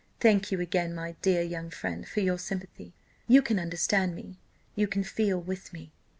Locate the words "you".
0.51-0.59, 3.27-3.43, 4.75-4.87